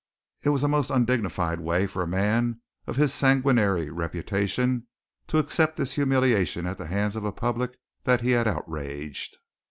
It 0.43 0.49
was 0.49 0.63
a 0.63 0.67
most 0.67 0.89
undignified 0.89 1.59
way 1.59 1.85
for 1.85 2.01
a 2.01 2.07
man 2.07 2.59
of 2.87 2.95
his 2.95 3.13
sanguinary 3.13 3.91
reputation 3.91 4.87
to 5.27 5.37
accept 5.37 5.75
this 5.77 5.93
humiliation 5.93 6.65
at 6.65 6.79
the 6.79 6.87
hands 6.87 7.15
of 7.15 7.23
a 7.23 7.31
public 7.31 7.77
that 8.05 8.21
he 8.21 8.31
had 8.31 8.47
outraged. 8.47 9.37